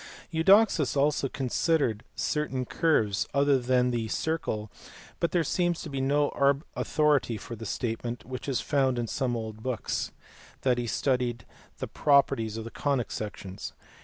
[0.31, 4.71] Eudoxus also considered certain curves other than the circle,
[5.19, 9.35] but there seems to be no authority for the statement, which is found in some
[9.35, 10.11] old books,
[10.61, 11.45] that he studied
[11.77, 13.73] the properties of the conic sections.